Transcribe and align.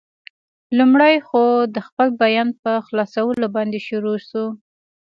لومړی 0.77 1.15
خو، 1.27 1.43
د 1.75 1.77
خپل 1.87 2.07
بیان 2.21 2.49
په 2.61 2.71
خلاصولو 2.85 3.47
باندې 3.55 3.79
شروع 3.87 4.17
شو. 4.27 4.45